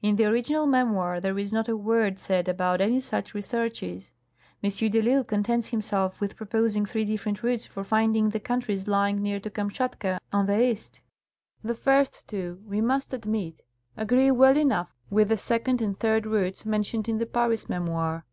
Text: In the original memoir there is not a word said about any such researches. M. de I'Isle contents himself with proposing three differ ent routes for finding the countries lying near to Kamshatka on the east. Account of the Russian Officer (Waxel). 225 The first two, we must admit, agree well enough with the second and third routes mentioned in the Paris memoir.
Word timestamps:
In 0.00 0.16
the 0.16 0.24
original 0.24 0.66
memoir 0.66 1.20
there 1.20 1.38
is 1.38 1.52
not 1.52 1.68
a 1.68 1.76
word 1.76 2.18
said 2.18 2.48
about 2.48 2.80
any 2.80 2.98
such 2.98 3.34
researches. 3.34 4.10
M. 4.64 4.70
de 4.70 5.02
I'Isle 5.12 5.22
contents 5.22 5.68
himself 5.68 6.18
with 6.18 6.34
proposing 6.34 6.86
three 6.86 7.04
differ 7.04 7.28
ent 7.28 7.42
routes 7.42 7.66
for 7.66 7.84
finding 7.84 8.30
the 8.30 8.40
countries 8.40 8.88
lying 8.88 9.20
near 9.20 9.38
to 9.38 9.50
Kamshatka 9.50 10.18
on 10.32 10.46
the 10.46 10.58
east. 10.58 11.02
Account 11.62 11.78
of 11.78 11.84
the 11.84 11.90
Russian 11.90 12.00
Officer 12.00 12.02
(Waxel). 12.06 12.26
225 12.26 12.26
The 12.26 12.26
first 12.26 12.28
two, 12.28 12.60
we 12.66 12.80
must 12.80 13.12
admit, 13.12 13.62
agree 13.98 14.30
well 14.30 14.56
enough 14.56 14.94
with 15.10 15.28
the 15.28 15.36
second 15.36 15.82
and 15.82 16.00
third 16.00 16.24
routes 16.24 16.64
mentioned 16.64 17.06
in 17.06 17.18
the 17.18 17.26
Paris 17.26 17.68
memoir. 17.68 18.24